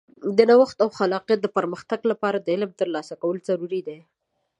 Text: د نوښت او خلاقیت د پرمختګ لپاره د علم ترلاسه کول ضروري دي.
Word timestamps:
د 0.37 0.39
نوښت 0.49 0.77
او 0.83 0.89
خلاقیت 0.97 1.39
د 1.41 1.47
پرمختګ 1.57 1.99
لپاره 2.11 2.37
د 2.39 2.47
علم 2.55 2.71
ترلاسه 2.79 3.13
کول 3.21 3.37
ضروري 3.49 3.81
دي. 3.87 3.99